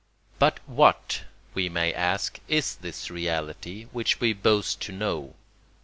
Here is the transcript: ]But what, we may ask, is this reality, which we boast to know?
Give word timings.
]But 0.39 0.59
what, 0.67 1.25
we 1.53 1.69
may 1.69 1.93
ask, 1.93 2.39
is 2.47 2.73
this 2.77 3.11
reality, 3.11 3.83
which 3.91 4.19
we 4.19 4.33
boast 4.33 4.79
to 4.81 4.91
know? 4.91 5.35